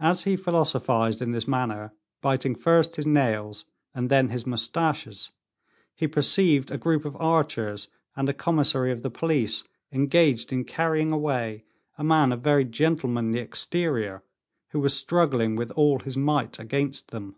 As 0.00 0.24
he 0.24 0.34
philosophized 0.34 1.22
in 1.22 1.30
this 1.30 1.46
manner, 1.46 1.92
biting 2.20 2.56
first 2.56 2.96
his 2.96 3.06
nails, 3.06 3.64
and 3.94 4.10
then 4.10 4.30
his 4.30 4.44
mustaches, 4.44 5.30
he 5.94 6.08
perceived 6.08 6.72
a 6.72 6.76
group 6.76 7.04
of 7.04 7.14
archers 7.20 7.86
and 8.16 8.28
a 8.28 8.34
commissary 8.34 8.90
of 8.90 9.02
the 9.02 9.08
police 9.10 9.62
engaged 9.92 10.52
in 10.52 10.64
carrying 10.64 11.12
away 11.12 11.62
a 11.96 12.02
man 12.02 12.32
of 12.32 12.40
very 12.42 12.64
gentlemanly 12.64 13.38
exterior, 13.38 14.24
who 14.70 14.80
was 14.80 14.94
struggling 14.98 15.54
with 15.54 15.70
all 15.76 16.00
his 16.00 16.16
might 16.16 16.58
against 16.58 17.12
them. 17.12 17.36